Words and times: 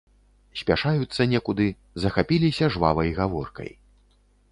Спяшаюцца 0.59 1.27
некуды, 1.33 1.67
захапіліся 2.05 2.71
жвавай 2.77 3.13
гаворкай. 3.19 3.69